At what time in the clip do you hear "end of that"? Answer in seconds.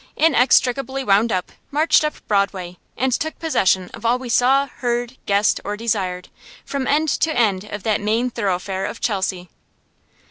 7.37-8.01